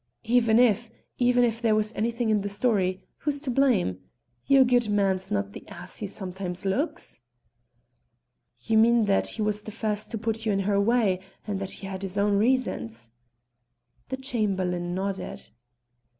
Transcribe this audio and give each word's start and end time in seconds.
"Even 0.23 0.57
if 0.57 0.89
even 1.19 1.43
if 1.43 1.61
there 1.61 1.75
was 1.75 1.93
anything 1.93 2.31
in 2.31 2.41
the 2.41 2.49
story, 2.49 3.03
who's 3.17 3.39
to 3.39 3.51
blame? 3.51 3.99
Your 4.47 4.63
goodman's 4.65 5.29
not 5.29 5.53
the 5.53 5.63
ass 5.67 5.97
he 5.97 6.07
sometimes 6.07 6.65
looks." 6.65 7.21
"You 8.61 8.79
mean 8.79 9.05
that 9.05 9.27
he 9.37 9.43
was 9.43 9.61
the 9.61 9.69
first 9.71 10.09
to 10.09 10.17
put 10.17 10.41
her 10.41 10.51
in 10.51 10.61
your 10.61 10.81
way, 10.81 11.19
and 11.45 11.59
that 11.59 11.69
he 11.85 11.85
had 11.85 12.01
his 12.01 12.17
own 12.17 12.37
reasons?" 12.39 13.11
The 14.09 14.17
Chamberlain 14.17 14.95
nodded. 14.95 15.49